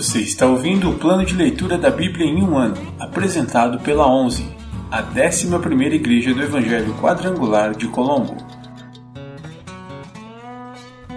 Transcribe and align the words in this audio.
Você 0.00 0.20
está 0.20 0.46
ouvindo 0.46 0.88
o 0.88 0.98
plano 0.98 1.26
de 1.26 1.34
leitura 1.34 1.76
da 1.76 1.90
Bíblia 1.90 2.24
em 2.24 2.42
um 2.42 2.56
ano, 2.56 2.74
apresentado 2.98 3.78
pela 3.80 4.10
11, 4.10 4.50
a 4.90 5.02
11 5.02 5.46
Igreja 5.94 6.32
do 6.32 6.42
Evangelho 6.42 6.94
Quadrangular 6.94 7.76
de 7.76 7.86
Colombo. 7.86 8.34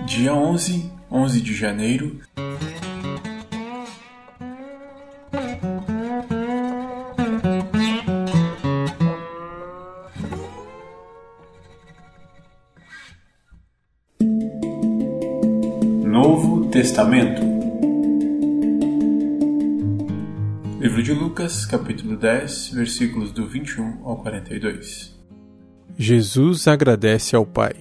Dia 0.06 0.34
11, 0.34 0.92
11 1.10 1.42
de 1.42 1.56
janeiro. 1.56 2.20
Novo 16.06 16.66
Testamento 16.66 17.33
Livro 20.84 21.02
de 21.02 21.14
Lucas, 21.14 21.66
capítulo 21.66 22.18
10, 22.18 22.72
versículos 22.74 23.32
do 23.32 23.48
21 23.48 24.06
ao 24.06 24.18
42. 24.18 25.18
Jesus 25.98 26.68
agradece 26.68 27.38
ao 27.38 27.46
Pai. 27.46 27.74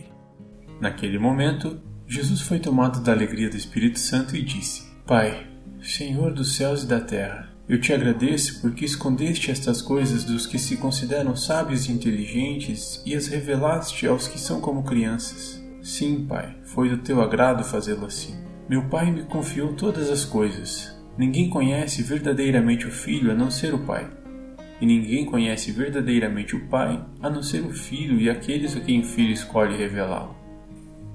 Naquele 0.80 1.18
momento, 1.18 1.80
Jesus 2.06 2.40
foi 2.40 2.60
tomado 2.60 3.02
da 3.02 3.10
alegria 3.10 3.50
do 3.50 3.56
Espírito 3.56 3.98
Santo 3.98 4.36
e 4.36 4.42
disse: 4.44 4.84
Pai, 5.04 5.48
Senhor 5.82 6.32
dos 6.32 6.54
céus 6.54 6.84
e 6.84 6.86
da 6.86 7.00
terra, 7.00 7.52
eu 7.68 7.80
te 7.80 7.92
agradeço 7.92 8.60
porque 8.60 8.84
escondeste 8.84 9.50
estas 9.50 9.82
coisas 9.82 10.22
dos 10.22 10.46
que 10.46 10.56
se 10.56 10.76
consideram 10.76 11.34
sábios 11.34 11.88
e 11.88 11.92
inteligentes 11.92 13.02
e 13.04 13.16
as 13.16 13.26
revelaste 13.26 14.06
aos 14.06 14.28
que 14.28 14.38
são 14.38 14.60
como 14.60 14.84
crianças. 14.84 15.60
Sim, 15.82 16.24
Pai, 16.24 16.56
foi 16.62 16.88
do 16.88 16.98
teu 16.98 17.20
agrado 17.20 17.64
fazê-lo 17.64 18.06
assim. 18.06 18.36
Meu 18.68 18.84
Pai 18.84 19.10
me 19.10 19.24
confiou 19.24 19.72
todas 19.72 20.08
as 20.08 20.24
coisas. 20.24 21.01
Ninguém 21.16 21.50
conhece 21.50 22.02
verdadeiramente 22.02 22.86
o 22.86 22.90
Filho 22.90 23.30
a 23.30 23.34
não 23.34 23.50
ser 23.50 23.74
o 23.74 23.78
Pai. 23.78 24.10
E 24.80 24.86
ninguém 24.86 25.24
conhece 25.24 25.70
verdadeiramente 25.70 26.56
o 26.56 26.66
Pai 26.68 27.04
a 27.20 27.28
não 27.28 27.42
ser 27.42 27.60
o 27.60 27.70
Filho 27.70 28.18
e 28.18 28.30
aqueles 28.30 28.76
a 28.76 28.80
quem 28.80 29.00
o 29.00 29.04
Filho 29.04 29.32
escolhe 29.32 29.76
revelá-lo. 29.76 30.34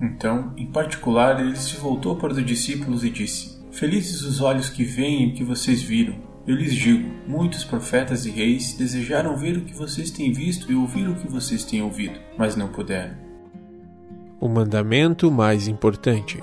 Então, 0.01 0.53
em 0.55 0.67
particular, 0.67 1.39
ele 1.41 1.55
se 1.55 1.75
voltou 1.77 2.15
para 2.15 2.31
os 2.31 2.45
discípulos 2.45 3.03
e 3.03 3.09
disse: 3.09 3.57
Felizes 3.71 4.21
os 4.21 4.41
olhos 4.41 4.69
que 4.69 4.83
veem 4.83 5.29
o 5.29 5.33
que 5.33 5.43
vocês 5.43 5.81
viram. 5.81 6.15
Eu 6.45 6.55
lhes 6.55 6.73
digo: 6.73 7.09
muitos 7.27 7.63
profetas 7.63 8.25
e 8.25 8.31
reis 8.31 8.73
desejaram 8.73 9.35
ver 9.35 9.57
o 9.57 9.65
que 9.65 9.73
vocês 9.73 10.11
têm 10.11 10.31
visto 10.31 10.71
e 10.71 10.75
ouvir 10.75 11.09
o 11.09 11.15
que 11.15 11.27
vocês 11.27 11.65
têm 11.65 11.81
ouvido, 11.81 12.19
mas 12.37 12.55
não 12.55 12.69
puderam. 12.69 13.15
O 14.39 14.47
mandamento 14.47 15.31
mais 15.31 15.67
importante. 15.67 16.39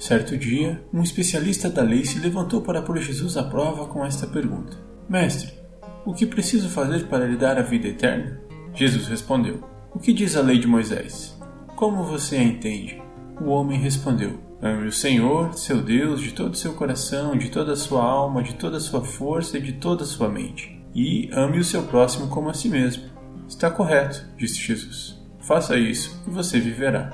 Certo 0.00 0.34
dia, 0.34 0.82
um 0.94 1.02
especialista 1.02 1.68
da 1.68 1.82
lei 1.82 2.06
se 2.06 2.18
levantou 2.18 2.62
para 2.62 2.80
pôr 2.80 2.96
Jesus 2.96 3.36
à 3.36 3.42
prova 3.42 3.86
com 3.86 4.02
esta 4.02 4.26
pergunta: 4.26 4.78
Mestre, 5.06 5.52
o 6.06 6.14
que 6.14 6.24
preciso 6.24 6.70
fazer 6.70 7.06
para 7.06 7.26
lhe 7.26 7.36
dar 7.36 7.58
a 7.58 7.62
vida 7.62 7.86
eterna? 7.86 8.40
Jesus 8.72 9.08
respondeu: 9.08 9.62
O 9.94 9.98
que 9.98 10.14
diz 10.14 10.38
a 10.38 10.40
lei 10.40 10.58
de 10.58 10.66
Moisés? 10.66 11.38
Como 11.76 12.02
você 12.02 12.36
a 12.36 12.42
entende? 12.42 12.98
O 13.42 13.50
homem 13.50 13.78
respondeu: 13.78 14.40
Ame 14.62 14.88
o 14.88 14.92
Senhor, 14.92 15.52
seu 15.52 15.82
Deus, 15.82 16.22
de 16.22 16.32
todo 16.32 16.54
o 16.54 16.56
seu 16.56 16.72
coração, 16.72 17.36
de 17.36 17.50
toda 17.50 17.74
a 17.74 17.76
sua 17.76 18.02
alma, 18.02 18.42
de 18.42 18.54
toda 18.54 18.78
a 18.78 18.80
sua 18.80 19.04
força 19.04 19.58
e 19.58 19.62
de 19.62 19.74
toda 19.74 20.04
a 20.04 20.06
sua 20.06 20.30
mente. 20.30 20.82
E 20.94 21.28
ame 21.30 21.58
o 21.58 21.64
seu 21.64 21.82
próximo 21.82 22.28
como 22.28 22.48
a 22.48 22.54
si 22.54 22.70
mesmo. 22.70 23.04
Está 23.46 23.70
correto, 23.70 24.24
disse 24.38 24.62
Jesus. 24.62 25.20
Faça 25.40 25.76
isso 25.76 26.22
e 26.26 26.30
você 26.30 26.58
viverá. 26.58 27.12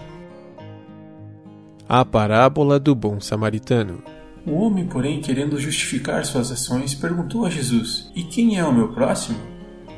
A 1.89 2.05
parábola 2.05 2.81
do 2.81 2.97
bom 2.97 3.21
samaritano. 3.21 4.03
O 4.45 4.55
homem, 4.55 4.89
porém, 4.89 5.21
querendo 5.21 5.57
justificar 5.57 6.25
suas 6.25 6.51
ações, 6.51 6.97
perguntou 6.97 7.47
a 7.47 7.51
Jesus: 7.51 8.11
E 8.13 8.25
quem 8.25 8.59
é 8.59 8.65
o 8.65 8.73
meu 8.73 8.89
próximo? 8.89 9.39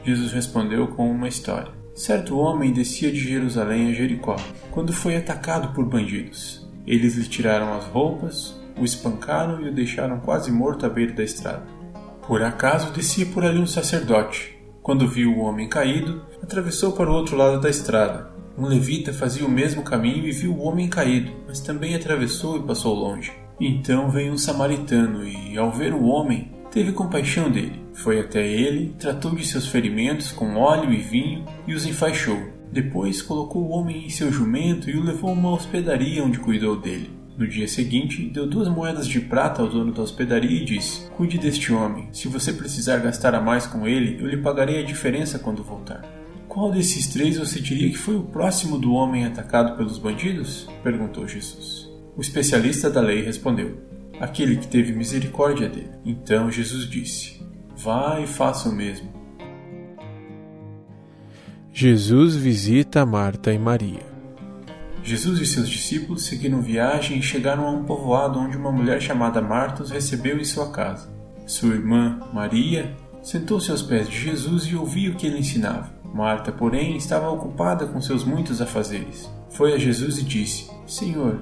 Jesus 0.05 0.31
respondeu 0.33 0.89
com 0.89 1.11
uma 1.11 1.29
história. 1.29 1.73
Certo 1.95 2.37
homem 2.37 2.75
descia 2.75 3.11
de 3.11 3.19
Jerusalém 3.19 3.89
a 3.89 3.95
Jericó, 3.95 4.37
quando 4.71 4.93
foi 4.93 5.17
atacado 5.17 5.73
por 5.73 5.87
bandidos. 5.87 6.69
Eles 6.87 7.17
lhe 7.17 7.27
tiraram 7.27 7.73
as 7.73 7.87
roupas, 7.87 8.55
o 8.79 8.85
espancaram 8.85 9.63
e 9.63 9.71
o 9.71 9.75
deixaram 9.75 10.21
quase 10.21 10.53
morto 10.53 10.85
à 10.85 10.91
beira 10.91 11.15
da 11.15 11.25
estrada. 11.25 11.67
Por 12.27 12.43
acaso 12.43 12.93
descia 12.93 13.25
por 13.25 13.47
ali 13.47 13.59
um 13.59 13.67
sacerdote. 13.67 14.59
Quando 14.83 15.09
viu 15.09 15.33
o 15.33 15.41
homem 15.41 15.67
caído, 15.67 16.23
atravessou 16.43 16.93
para 16.93 17.11
o 17.11 17.15
outro 17.15 17.35
lado 17.35 17.59
da 17.59 17.71
estrada 17.71 18.37
um 18.59 18.67
levita 18.67 19.13
fazia 19.13 19.47
o 19.47 19.51
mesmo 19.51 19.83
caminho 19.85 20.27
e 20.27 20.33
viu 20.33 20.53
o 20.53 20.63
homem 20.63 20.89
caído, 20.89 21.31
mas 21.47 21.61
também 21.61 21.95
atravessou 21.95 22.57
e 22.57 22.63
passou 22.63 22.93
longe. 22.93 23.33
Então 23.61 24.11
veio 24.11 24.33
um 24.33 24.39
samaritano 24.39 25.25
e, 25.25 25.57
ao 25.57 25.71
ver 25.71 25.95
o 25.95 26.05
homem, 26.05 26.51
teve 26.71 26.91
compaixão 26.91 27.49
dele. 27.49 27.81
Foi 27.95 28.19
até 28.19 28.45
ele, 28.45 28.95
tratou 28.99 29.35
de 29.35 29.47
seus 29.47 29.69
ferimentos 29.69 30.33
com 30.33 30.57
óleo 30.57 30.93
e 30.93 30.97
vinho 30.97 31.45
e 31.69 31.75
os 31.75 31.87
enfaixou. 31.87 32.39
Depois 32.73 33.23
colocou 33.23 33.63
o 33.63 33.71
homem 33.71 34.07
em 34.07 34.11
seu 34.11 34.33
jumento 34.33 34.91
e 34.91 34.97
o 34.97 35.05
levou 35.05 35.31
a 35.31 35.35
uma 35.35 35.53
hospedaria 35.53 36.25
onde 36.25 36.41
cuidou 36.41 36.77
dele. 36.77 37.11
No 37.37 37.47
dia 37.47 37.69
seguinte, 37.69 38.29
deu 38.29 38.49
duas 38.49 38.67
moedas 38.69 39.07
de 39.07 39.21
prata 39.21 39.63
ao 39.63 39.69
dono 39.69 39.93
da 39.93 40.03
hospedaria 40.03 40.61
e 40.61 40.65
disse: 40.65 41.09
Cuide 41.11 41.39
deste 41.39 41.73
homem. 41.73 42.09
Se 42.11 42.27
você 42.27 42.53
precisar 42.53 42.99
gastar 42.99 43.37
a 43.37 43.41
mais 43.41 43.67
com 43.67 43.87
ele, 43.87 44.21
eu 44.21 44.27
lhe 44.27 44.39
pagarei 44.39 44.81
a 44.81 44.85
diferença 44.85 45.39
quando 45.39 45.63
voltar. 45.63 46.18
Qual 46.59 46.73
desses 46.73 47.07
três 47.07 47.39
você 47.39 47.61
diria 47.61 47.89
que 47.89 47.97
foi 47.97 48.17
o 48.17 48.25
próximo 48.25 48.81
do 48.81 48.93
homem 48.93 49.25
atacado 49.25 49.77
pelos 49.77 49.97
bandidos? 49.97 50.69
perguntou 50.83 51.25
Jesus. 51.25 51.89
O 52.17 52.21
especialista 52.21 52.91
da 52.91 53.01
lei 53.01 53.23
respondeu: 53.23 53.79
Aquele 54.19 54.57
que 54.57 54.67
teve 54.67 54.93
misericórdia 54.93 55.69
dele. 55.69 55.93
Então 56.05 56.51
Jesus 56.51 56.91
disse: 56.91 57.41
Vá 57.77 58.19
e 58.21 58.27
faça 58.27 58.69
o 58.69 58.75
mesmo. 58.75 59.09
Jesus 61.73 62.35
visita 62.35 63.07
Marta 63.07 63.53
e 63.53 63.59
Maria. 63.59 64.03
Jesus 65.05 65.39
e 65.39 65.47
seus 65.47 65.69
discípulos 65.69 66.25
seguiram 66.25 66.61
viagem 66.61 67.19
e 67.19 67.23
chegaram 67.23 67.69
a 67.69 67.71
um 67.71 67.85
povoado 67.85 68.37
onde 68.37 68.57
uma 68.57 68.73
mulher 68.73 69.01
chamada 69.01 69.41
Marta 69.41 69.85
os 69.85 69.93
recebeu 69.93 70.37
em 70.41 70.45
sua 70.45 70.73
casa. 70.73 71.09
Sua 71.47 71.73
irmã, 71.73 72.19
Maria, 72.35 72.97
sentou-se 73.23 73.71
aos 73.71 73.81
pés 73.81 74.09
de 74.09 74.19
Jesus 74.19 74.65
e 74.65 74.75
ouvia 74.75 75.13
o 75.13 75.15
que 75.15 75.25
ele 75.25 75.39
ensinava. 75.39 75.98
Marta, 76.13 76.51
porém, 76.51 76.97
estava 76.97 77.31
ocupada 77.31 77.87
com 77.87 78.01
seus 78.01 78.25
muitos 78.25 78.61
afazeres. 78.61 79.31
Foi 79.51 79.73
a 79.73 79.79
Jesus 79.79 80.19
e 80.19 80.25
disse: 80.25 80.71
Senhor, 80.87 81.41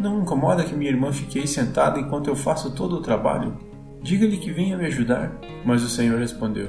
não 0.00 0.20
incomoda 0.20 0.64
que 0.64 0.74
minha 0.74 0.90
irmã 0.90 1.12
fique 1.12 1.46
sentada 1.46 2.00
enquanto 2.00 2.28
eu 2.28 2.36
faço 2.36 2.74
todo 2.74 2.96
o 2.96 3.02
trabalho? 3.02 3.56
Diga-lhe 4.02 4.38
que 4.38 4.52
venha 4.52 4.76
me 4.76 4.86
ajudar. 4.86 5.32
Mas 5.64 5.82
o 5.82 5.88
Senhor 5.88 6.18
respondeu: 6.18 6.68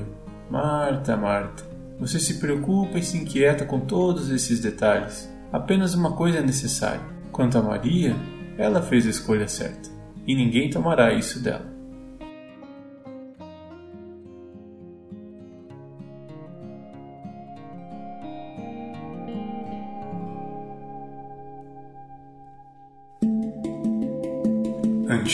Marta, 0.50 1.16
Marta, 1.16 1.64
você 2.00 2.20
se 2.20 2.36
preocupa 2.36 2.98
e 2.98 3.04
se 3.04 3.18
inquieta 3.18 3.66
com 3.66 3.80
todos 3.80 4.30
esses 4.30 4.60
detalhes. 4.60 5.30
Apenas 5.52 5.94
uma 5.94 6.14
coisa 6.14 6.40
é 6.40 6.42
necessária. 6.42 7.02
Quanto 7.32 7.58
a 7.58 7.62
Maria, 7.62 8.16
ela 8.58 8.82
fez 8.82 9.06
a 9.06 9.10
escolha 9.10 9.48
certa, 9.48 9.90
e 10.26 10.36
ninguém 10.36 10.70
tomará 10.70 11.14
isso 11.14 11.42
dela. 11.42 11.77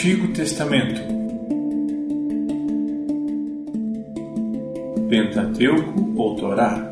Antigo 0.03 0.33
Testamento. 0.33 1.01
Pentateuco 5.09 6.13
ou 6.17 6.35
Torá? 6.35 6.91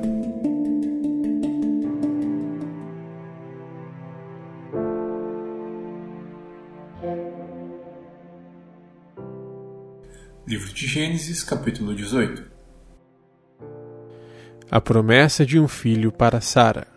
Livro 10.47 10.71
de 10.71 10.87
Gênesis, 10.87 11.43
capítulo 11.43 11.93
18 11.93 12.49
A 14.71 14.79
promessa 14.79 15.45
de 15.45 15.59
um 15.59 15.67
filho 15.67 16.13
para 16.13 16.39
Sara 16.39 16.90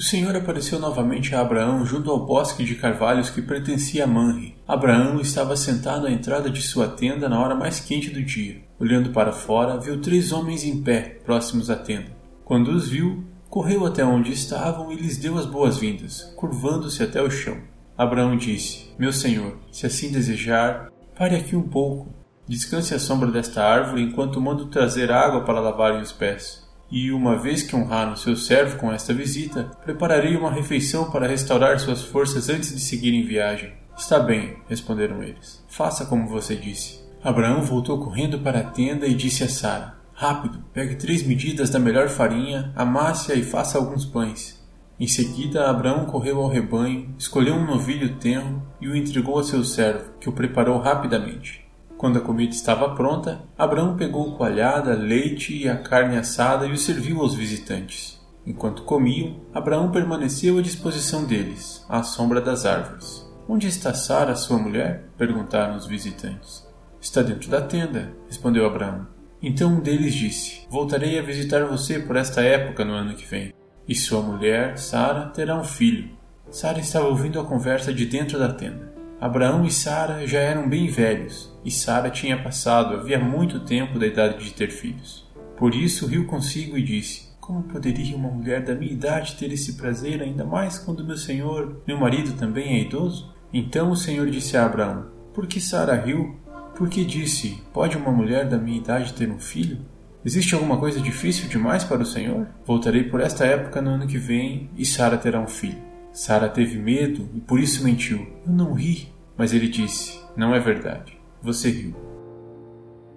o 0.00 0.02
Senhor 0.02 0.34
apareceu 0.34 0.78
novamente 0.78 1.34
a 1.34 1.42
Abraão 1.42 1.84
junto 1.84 2.10
ao 2.10 2.24
bosque 2.24 2.64
de 2.64 2.74
carvalhos 2.74 3.28
que 3.28 3.42
pertencia 3.42 4.04
a 4.04 4.06
Manre. 4.06 4.56
Abraão 4.66 5.20
estava 5.20 5.54
sentado 5.54 6.06
à 6.06 6.10
entrada 6.10 6.48
de 6.48 6.62
sua 6.62 6.88
tenda 6.88 7.28
na 7.28 7.38
hora 7.38 7.54
mais 7.54 7.80
quente 7.80 8.08
do 8.08 8.22
dia. 8.22 8.62
Olhando 8.78 9.10
para 9.10 9.30
fora, 9.30 9.78
viu 9.78 10.00
três 10.00 10.32
homens 10.32 10.64
em 10.64 10.82
pé, 10.82 11.20
próximos 11.22 11.68
à 11.68 11.76
tenda. 11.76 12.16
Quando 12.46 12.68
os 12.68 12.88
viu, 12.88 13.22
correu 13.50 13.84
até 13.84 14.02
onde 14.02 14.32
estavam 14.32 14.90
e 14.90 14.96
lhes 14.96 15.18
deu 15.18 15.36
as 15.36 15.44
boas-vindas, 15.44 16.32
curvando-se 16.34 17.02
até 17.02 17.22
o 17.22 17.30
chão. 17.30 17.58
Abraão 17.94 18.38
disse: 18.38 18.94
Meu 18.98 19.12
senhor, 19.12 19.58
se 19.70 19.84
assim 19.84 20.10
desejar, 20.10 20.88
pare 21.14 21.36
aqui 21.36 21.54
um 21.54 21.68
pouco. 21.68 22.08
Descanse 22.48 22.94
à 22.94 22.98
sombra 22.98 23.30
desta 23.30 23.62
árvore 23.62 24.02
enquanto 24.02 24.40
mando 24.40 24.64
trazer 24.68 25.12
água 25.12 25.44
para 25.44 25.60
lavarem 25.60 26.00
os 26.00 26.10
pés. 26.10 26.69
E, 26.90 27.12
uma 27.12 27.36
vez 27.36 27.62
que 27.62 27.76
honraram 27.76 28.16
seu 28.16 28.36
servo 28.36 28.76
com 28.76 28.92
esta 28.92 29.14
visita, 29.14 29.70
prepararei 29.84 30.36
uma 30.36 30.50
refeição 30.50 31.10
para 31.10 31.28
restaurar 31.28 31.78
suas 31.78 32.02
forças 32.02 32.48
antes 32.48 32.74
de 32.74 32.80
seguir 32.80 33.14
em 33.14 33.24
viagem. 33.24 33.72
Está 33.96 34.18
bem, 34.18 34.56
responderam 34.68 35.22
eles. 35.22 35.64
Faça 35.68 36.06
como 36.06 36.26
você 36.26 36.56
disse. 36.56 37.00
Abraão 37.22 37.62
voltou 37.62 37.98
correndo 37.98 38.38
para 38.38 38.60
a 38.60 38.64
tenda 38.64 39.06
e 39.06 39.14
disse 39.14 39.44
a 39.44 39.48
Sara: 39.48 39.94
Rápido, 40.14 40.64
pegue 40.72 40.96
três 40.96 41.22
medidas 41.22 41.70
da 41.70 41.78
melhor 41.78 42.08
farinha, 42.08 42.72
amasse-a 42.74 43.34
e 43.34 43.42
faça 43.42 43.78
alguns 43.78 44.04
pães. 44.04 44.58
Em 44.98 45.06
seguida, 45.06 45.70
Abraão 45.70 46.04
correu 46.06 46.40
ao 46.40 46.48
rebanho, 46.48 47.14
escolheu 47.18 47.54
um 47.54 47.64
novilho 47.64 48.16
tenro 48.16 48.62
e 48.80 48.88
o 48.88 48.96
entregou 48.96 49.38
a 49.38 49.44
seu 49.44 49.64
servo, 49.64 50.12
que 50.20 50.28
o 50.28 50.32
preparou 50.32 50.78
rapidamente. 50.78 51.59
Quando 52.00 52.16
a 52.16 52.22
comida 52.22 52.54
estava 52.54 52.94
pronta, 52.94 53.42
Abraão 53.58 53.94
pegou 53.94 54.34
coalhada, 54.34 54.94
leite 54.94 55.54
e 55.54 55.68
a 55.68 55.76
carne 55.76 56.16
assada 56.16 56.64
e 56.64 56.72
o 56.72 56.78
serviu 56.78 57.20
aos 57.20 57.34
visitantes. 57.34 58.18
Enquanto 58.46 58.84
comiam, 58.84 59.42
Abraão 59.52 59.90
permaneceu 59.90 60.56
à 60.56 60.62
disposição 60.62 61.26
deles, 61.26 61.84
à 61.90 62.02
sombra 62.02 62.40
das 62.40 62.64
árvores. 62.64 63.30
Onde 63.46 63.66
está 63.66 63.92
Sara, 63.92 64.34
sua 64.34 64.56
mulher? 64.56 65.10
perguntaram 65.18 65.76
os 65.76 65.86
visitantes. 65.86 66.66
Está 66.98 67.20
dentro 67.20 67.50
da 67.50 67.60
tenda, 67.60 68.10
respondeu 68.26 68.64
Abraão. 68.64 69.06
Então 69.42 69.74
um 69.74 69.80
deles 69.80 70.14
disse: 70.14 70.66
Voltarei 70.70 71.18
a 71.18 71.22
visitar 71.22 71.66
você 71.66 71.98
por 71.98 72.16
esta 72.16 72.40
época 72.40 72.82
no 72.82 72.94
ano 72.94 73.14
que 73.14 73.26
vem. 73.26 73.52
E 73.86 73.94
sua 73.94 74.22
mulher, 74.22 74.78
Sara, 74.78 75.26
terá 75.26 75.54
um 75.54 75.64
filho. 75.64 76.08
Sara 76.48 76.80
estava 76.80 77.08
ouvindo 77.08 77.38
a 77.38 77.44
conversa 77.44 77.92
de 77.92 78.06
dentro 78.06 78.38
da 78.38 78.50
tenda. 78.50 78.99
Abraão 79.20 79.66
e 79.66 79.70
Sara 79.70 80.26
já 80.26 80.38
eram 80.38 80.66
bem 80.66 80.88
velhos, 80.88 81.52
e 81.62 81.70
Sara 81.70 82.08
tinha 82.08 82.42
passado 82.42 82.94
havia 82.94 83.18
muito 83.18 83.60
tempo 83.60 83.98
da 83.98 84.06
idade 84.06 84.42
de 84.42 84.50
ter 84.50 84.70
filhos. 84.70 85.28
Por 85.58 85.74
isso 85.74 86.06
riu 86.06 86.26
consigo 86.26 86.78
e 86.78 86.82
disse: 86.82 87.28
Como 87.38 87.64
poderia 87.64 88.16
uma 88.16 88.30
mulher 88.30 88.64
da 88.64 88.74
minha 88.74 88.90
idade 88.90 89.36
ter 89.36 89.52
esse 89.52 89.74
prazer, 89.74 90.22
ainda 90.22 90.42
mais 90.42 90.78
quando 90.78 91.04
meu 91.04 91.18
senhor, 91.18 91.82
meu 91.86 91.98
marido, 91.98 92.32
também 92.32 92.78
é 92.78 92.80
idoso? 92.80 93.30
Então 93.52 93.90
o 93.90 93.96
Senhor 93.96 94.30
disse 94.30 94.56
a 94.56 94.64
Abraão: 94.64 95.08
Por 95.34 95.46
que 95.46 95.60
Sara 95.60 96.00
riu? 96.00 96.40
Porque 96.74 97.04
disse: 97.04 97.62
Pode 97.74 97.98
uma 97.98 98.10
mulher 98.10 98.48
da 98.48 98.56
minha 98.56 98.78
idade 98.78 99.12
ter 99.12 99.30
um 99.30 99.38
filho? 99.38 99.80
Existe 100.24 100.54
alguma 100.54 100.78
coisa 100.78 100.98
difícil 100.98 101.46
demais 101.46 101.84
para 101.84 102.00
o 102.00 102.06
Senhor? 102.06 102.46
Voltarei 102.64 103.04
por 103.04 103.20
esta 103.20 103.44
época 103.44 103.82
no 103.82 103.90
ano 103.90 104.06
que 104.06 104.16
vem 104.16 104.70
e 104.78 104.86
Sara 104.86 105.18
terá 105.18 105.38
um 105.38 105.46
filho. 105.46 105.89
Sara 106.12 106.48
teve 106.48 106.78
medo 106.78 107.28
e 107.34 107.40
por 107.40 107.60
isso 107.60 107.84
mentiu. 107.84 108.26
Eu 108.46 108.52
não 108.52 108.72
ri. 108.72 109.08
Mas 109.36 109.54
ele 109.54 109.68
disse: 109.68 110.20
Não 110.36 110.54
é 110.54 110.60
verdade. 110.60 111.18
Você 111.42 111.70
riu. 111.70 111.94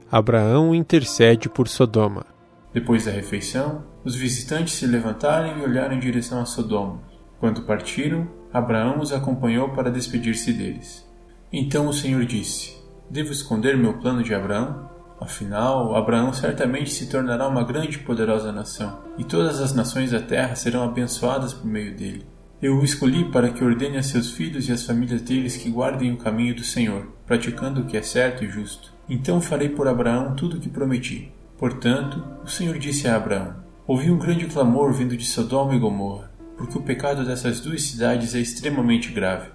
Abraão 0.09 0.73
intercede 0.73 1.49
por 1.49 1.67
Sodoma. 1.67 2.25
Depois 2.73 3.05
da 3.05 3.11
refeição, 3.11 3.83
os 4.05 4.15
visitantes 4.15 4.75
se 4.75 4.87
levantaram 4.87 5.57
e 5.57 5.61
olharam 5.61 5.95
em 5.95 5.99
direção 5.99 6.39
a 6.39 6.45
Sodoma. 6.45 7.01
Quando 7.39 7.63
partiram, 7.63 8.27
Abraão 8.53 8.99
os 8.99 9.11
acompanhou 9.11 9.69
para 9.69 9.91
despedir-se 9.91 10.53
deles. 10.53 11.05
Então 11.51 11.87
o 11.87 11.93
Senhor 11.93 12.23
disse: 12.25 12.77
Devo 13.09 13.31
esconder 13.31 13.77
meu 13.77 13.97
plano 13.99 14.23
de 14.23 14.33
Abraão? 14.33 14.89
Afinal, 15.19 15.95
Abraão 15.95 16.33
certamente 16.33 16.91
se 16.91 17.09
tornará 17.09 17.47
uma 17.47 17.63
grande 17.63 17.97
e 17.97 18.01
poderosa 18.01 18.51
nação, 18.51 18.99
e 19.17 19.23
todas 19.23 19.61
as 19.61 19.73
nações 19.73 20.11
da 20.11 20.19
terra 20.19 20.55
serão 20.55 20.83
abençoadas 20.83 21.53
por 21.53 21.65
meio 21.65 21.95
dele. 21.95 22.25
Eu 22.63 22.79
o 22.79 22.85
escolhi 22.85 23.25
para 23.25 23.49
que 23.49 23.61
ordene 23.61 23.97
a 23.97 24.01
seus 24.01 24.31
filhos 24.31 24.69
e 24.69 24.71
às 24.71 24.85
famílias 24.85 25.21
deles 25.21 25.57
que 25.57 25.69
guardem 25.69 26.13
o 26.13 26.17
caminho 26.17 26.55
do 26.55 26.63
Senhor, 26.63 27.09
praticando 27.27 27.81
o 27.81 27.85
que 27.85 27.97
é 27.97 28.01
certo 28.01 28.45
e 28.45 28.47
justo. 28.47 28.93
Então 29.09 29.41
farei 29.41 29.67
por 29.67 29.85
Abraão 29.85 30.33
tudo 30.33 30.55
o 30.55 30.59
que 30.61 30.69
prometi. 30.69 31.29
Portanto, 31.57 32.23
o 32.41 32.47
Senhor 32.47 32.79
disse 32.79 33.05
a 33.05 33.17
Abraão: 33.17 33.57
Ouvi 33.85 34.09
um 34.09 34.17
grande 34.17 34.45
clamor 34.45 34.93
vindo 34.93 35.17
de 35.17 35.25
Sodoma 35.25 35.75
e 35.75 35.77
Gomorra, 35.77 36.31
porque 36.55 36.77
o 36.77 36.81
pecado 36.81 37.25
dessas 37.25 37.59
duas 37.59 37.81
cidades 37.81 38.33
é 38.33 38.39
extremamente 38.39 39.11
grave. 39.11 39.49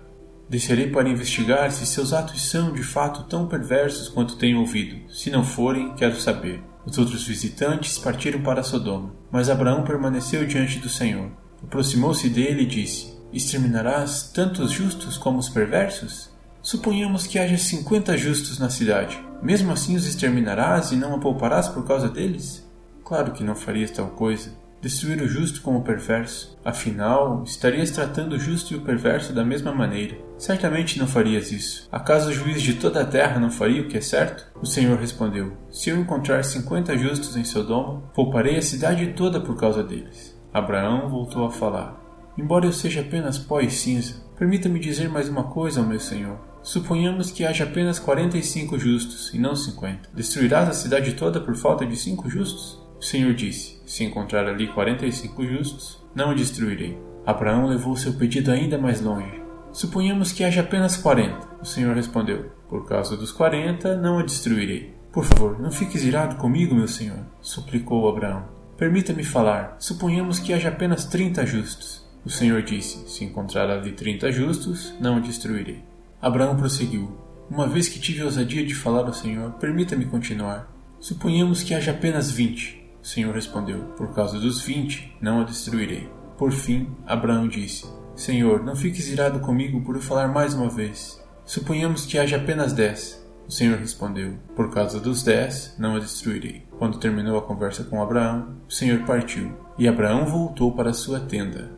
Descerei 0.47 0.91
para 0.91 1.09
investigar 1.09 1.73
se 1.73 1.87
seus 1.87 2.13
atos 2.13 2.43
são 2.51 2.75
de 2.75 2.83
fato 2.83 3.23
tão 3.23 3.49
perversos 3.49 4.11
quanto 4.11 4.37
tenho 4.37 4.61
ouvido. 4.61 5.11
Se 5.11 5.31
não 5.31 5.43
forem, 5.43 5.95
quero 5.95 6.21
saber. 6.21 6.63
Os 6.85 6.99
outros 6.99 7.27
visitantes 7.27 7.97
partiram 7.97 8.43
para 8.43 8.63
Sodoma, 8.63 9.15
mas 9.33 9.49
Abraão 9.49 9.83
permaneceu 9.83 10.45
diante 10.45 10.79
do 10.79 10.91
Senhor. 10.91 11.48
Aproximou-se 11.63 12.29
dele 12.29 12.63
e 12.63 12.67
disse: 12.67 13.19
Exterminarás 13.33 14.31
tanto 14.33 14.63
os 14.63 14.71
justos 14.71 15.17
como 15.17 15.39
os 15.39 15.49
perversos? 15.49 16.31
Suponhamos 16.63 17.27
que 17.27 17.39
haja 17.39 17.57
cinquenta 17.57 18.17
justos 18.17 18.59
na 18.59 18.71
cidade. 18.71 19.23
Mesmo 19.43 19.73
assim 19.73 19.97
os 19.97 20.07
exterminarás 20.07 20.93
e 20.93 20.97
não 20.97 21.15
a 21.15 21.19
pouparás 21.19 21.69
por 21.69 21.87
causa 21.87 22.09
deles? 22.09 22.67
Claro 23.05 23.33
que 23.33 23.45
não 23.45 23.55
farias 23.55 23.91
tal 23.91 24.09
coisa. 24.09 24.51
Destruir 24.81 25.21
o 25.23 25.29
justo 25.29 25.61
como 25.61 25.79
o 25.79 25.83
perverso. 25.83 26.57
Afinal, 26.65 27.43
estarias 27.45 27.91
tratando 27.91 28.35
o 28.35 28.39
justo 28.39 28.73
e 28.73 28.77
o 28.77 28.83
perverso 28.83 29.33
da 29.33 29.45
mesma 29.45 29.73
maneira. 29.73 30.17
Certamente 30.39 30.99
não 30.99 31.07
farias 31.07 31.51
isso. 31.51 31.89
Acaso 31.91 32.31
o 32.31 32.33
juiz 32.33 32.63
de 32.63 32.75
toda 32.75 33.01
a 33.03 33.07
terra 33.07 33.41
não 33.41 33.51
faria 33.51 33.83
o 33.83 33.89
que 33.89 33.99
é 33.99 34.01
certo? 34.01 34.47
O 34.61 34.67
Senhor 34.67 34.99
respondeu: 34.99 35.53
Se 35.71 35.91
eu 35.91 35.99
encontrar 35.99 36.45
cinquenta 36.45 36.97
justos 36.97 37.37
em 37.37 37.45
Sodoma, 37.45 38.03
pouparei 38.15 38.57
a 38.57 38.63
cidade 38.63 39.15
toda 39.15 39.41
por 39.41 39.57
causa 39.57 39.83
deles. 39.83 40.38
Abraão 40.53 41.09
voltou 41.09 41.45
a 41.45 41.51
falar: 41.51 42.01
Embora 42.37 42.67
eu 42.67 42.73
seja 42.73 43.01
apenas 43.01 43.39
pó 43.39 43.61
e 43.61 43.71
cinza, 43.71 44.23
permita-me 44.37 44.79
dizer 44.79 45.09
mais 45.09 45.29
uma 45.29 45.45
coisa 45.45 45.81
ao 45.81 45.87
meu 45.87 46.01
senhor. 46.01 46.39
Suponhamos 46.63 47.31
que 47.31 47.45
haja 47.45 47.65
apenas 47.65 47.99
quarenta 47.99 48.37
e 48.37 48.43
cinco 48.43 48.79
justos, 48.79 49.33
e 49.33 49.39
não 49.39 49.55
cinquenta. 49.55 50.09
Destruirás 50.15 50.69
a 50.69 50.73
cidade 50.73 51.15
toda 51.15 51.41
por 51.41 51.55
falta 51.55 51.87
de 51.87 51.97
cinco 51.97 52.29
justos? 52.29 52.83
O 52.99 53.03
Senhor 53.03 53.33
disse: 53.35 53.81
Se 53.87 54.05
encontrar 54.05 54.47
ali 54.47 54.69
quarenta 54.69 55.07
e 55.07 55.13
cinco 55.13 55.47
justos, 55.47 56.03
não 56.15 56.31
o 56.31 56.35
destruirei. 56.35 56.99
Abraão 57.25 57.67
levou 57.67 57.97
seu 57.97 58.15
pedido 58.15 58.51
ainda 58.51 58.79
mais 58.79 59.01
longe. 59.01 59.43
Suponhamos 59.71 60.33
que 60.33 60.43
haja 60.43 60.63
apenas 60.63 60.97
quarenta. 60.97 61.47
O 61.61 61.65
Senhor 61.65 61.95
respondeu: 61.95 62.51
Por 62.69 62.87
causa 62.87 63.17
dos 63.17 63.31
quarenta, 63.33 63.97
não 63.97 64.19
a 64.19 64.23
destruirei. 64.23 64.95
Por 65.13 65.25
favor, 65.25 65.61
não 65.61 65.71
fiques 65.71 66.05
irado 66.05 66.37
comigo, 66.37 66.75
meu 66.75 66.89
senhor, 66.89 67.19
suplicou 67.41 68.09
Abraão. 68.09 68.58
Permita-me 68.79 69.25
falar. 69.25 69.75
Suponhamos 69.81 70.39
que 70.39 70.53
haja 70.53 70.69
apenas 70.69 71.05
trinta 71.05 71.45
justos. 71.45 72.07
O 72.25 72.31
Senhor 72.31 72.63
disse: 72.63 73.11
Se 73.11 73.25
encontrar 73.25 73.69
ali 73.69 73.91
trinta 73.91 74.31
justos, 74.31 74.95
não 75.01 75.19
o 75.19 75.21
destruirei. 75.21 75.83
Abraão 76.23 76.57
prosseguiu: 76.57 77.19
Uma 77.51 77.67
vez 77.67 77.89
que 77.89 77.99
tive 77.99 78.23
a 78.23 78.27
ousadia 78.27 78.65
de 78.65 78.77
falar 78.77 79.05
ao 79.05 79.13
Senhor, 79.13 79.51
permita-me 79.55 80.05
continuar. 80.05 80.73
Suponhamos 81.01 81.65
que 81.65 81.75
haja 81.75 81.91
apenas 81.91 82.31
vinte. 82.31 82.89
O 83.03 83.07
Senhor 83.07 83.35
respondeu: 83.35 83.81
Por 83.97 84.15
causa 84.15 84.39
dos 84.39 84.63
vinte, 84.63 85.13
não 85.21 85.41
a 85.41 85.45
destruirei. 85.45 86.09
Por 86.37 86.53
fim, 86.53 86.89
Abraão 87.05 87.49
disse: 87.49 87.85
Senhor, 88.15 88.63
não 88.63 88.77
fiques 88.77 89.09
irado 89.09 89.41
comigo 89.41 89.81
por 89.81 89.97
eu 89.97 90.03
falar 90.03 90.29
mais 90.29 90.55
uma 90.55 90.69
vez. 90.69 91.21
Suponhamos 91.45 92.07
que 92.07 92.17
haja 92.17 92.37
apenas 92.37 92.73
dez. 92.73 93.21
O 93.49 93.51
Senhor 93.51 93.77
respondeu: 93.77 94.35
Por 94.55 94.73
causa 94.73 95.01
dos 95.01 95.25
dez, 95.25 95.75
não 95.77 95.97
a 95.97 95.99
destruirei. 95.99 96.68
Quando 96.79 97.01
terminou 97.01 97.37
a 97.37 97.43
conversa 97.43 97.83
com 97.83 98.01
Abraão, 98.01 98.55
o 98.69 98.73
Senhor 98.73 99.05
partiu, 99.05 99.53
e 99.77 99.89
Abraão 99.89 100.25
voltou 100.27 100.73
para 100.73 100.93
sua 100.93 101.19
tenda. 101.19 101.77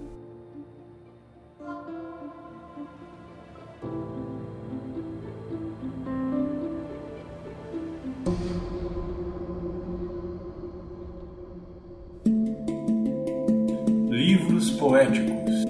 Livros 14.10 14.70
poéticos 14.72 15.64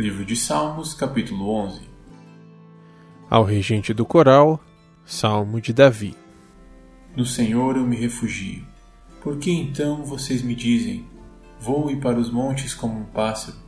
Livro 0.00 0.24
de 0.24 0.34
Salmos, 0.34 0.94
capítulo 0.94 1.50
11 1.50 1.82
Ao 3.28 3.44
regente 3.44 3.92
do 3.92 4.06
coral, 4.06 4.58
Salmo 5.04 5.60
de 5.60 5.74
Davi. 5.74 6.16
No 7.14 7.26
Senhor 7.26 7.76
eu 7.76 7.86
me 7.86 7.96
refugio. 7.96 8.66
Por 9.22 9.36
que 9.36 9.50
então 9.50 10.02
vocês 10.02 10.40
me 10.40 10.54
dizem: 10.54 11.04
Voe 11.60 11.96
para 11.96 12.18
os 12.18 12.30
montes 12.30 12.72
como 12.72 12.98
um 12.98 13.04
pássaro? 13.04 13.58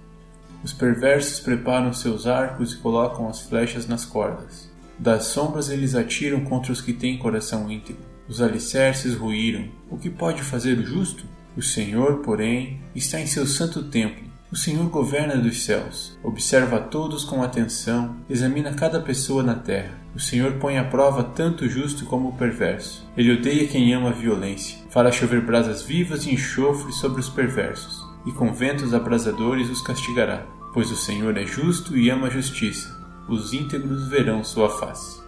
Os 0.64 0.72
perversos 0.72 1.38
preparam 1.38 1.92
seus 1.92 2.26
arcos 2.26 2.72
e 2.72 2.78
colocam 2.78 3.28
as 3.28 3.42
flechas 3.42 3.86
nas 3.86 4.06
cordas. 4.06 4.72
Das 4.98 5.24
sombras 5.24 5.68
eles 5.68 5.94
atiram 5.94 6.44
contra 6.44 6.72
os 6.72 6.80
que 6.80 6.94
têm 6.94 7.18
coração 7.18 7.70
íntegro. 7.70 8.02
Os 8.26 8.40
alicerces 8.40 9.14
ruíram. 9.14 9.68
O 9.90 9.98
que 9.98 10.08
pode 10.08 10.42
fazer 10.42 10.78
o 10.78 10.86
justo? 10.86 11.26
O 11.54 11.60
Senhor, 11.60 12.20
porém, 12.20 12.80
está 12.94 13.20
em 13.20 13.26
seu 13.26 13.46
santo 13.46 13.82
templo. 13.90 14.31
O 14.52 14.56
Senhor 14.56 14.84
governa 14.90 15.38
dos 15.38 15.64
céus, 15.64 16.18
observa 16.22 16.76
a 16.76 16.80
todos 16.80 17.24
com 17.24 17.42
atenção, 17.42 18.16
examina 18.28 18.74
cada 18.74 19.00
pessoa 19.00 19.42
na 19.42 19.54
terra. 19.54 19.94
O 20.14 20.20
Senhor 20.20 20.58
põe 20.58 20.76
à 20.76 20.84
prova 20.84 21.24
tanto 21.24 21.64
o 21.64 21.68
justo 21.70 22.04
como 22.04 22.28
o 22.28 22.36
perverso. 22.36 23.02
Ele 23.16 23.32
odeia 23.32 23.66
quem 23.66 23.94
ama 23.94 24.10
a 24.10 24.12
violência, 24.12 24.76
fará 24.90 25.10
chover 25.10 25.40
brasas 25.40 25.80
vivas 25.80 26.26
e 26.26 26.34
enxofre 26.34 26.92
sobre 26.92 27.18
os 27.18 27.30
perversos, 27.30 28.06
e 28.26 28.32
com 28.32 28.52
ventos 28.52 28.92
abrasadores 28.92 29.70
os 29.70 29.80
castigará. 29.80 30.44
Pois 30.74 30.90
o 30.90 30.96
Senhor 30.96 31.34
é 31.38 31.46
justo 31.46 31.96
e 31.96 32.10
ama 32.10 32.26
a 32.26 32.30
justiça, 32.30 32.94
os 33.30 33.54
íntegros 33.54 34.06
verão 34.08 34.44
sua 34.44 34.68
face. 34.68 35.22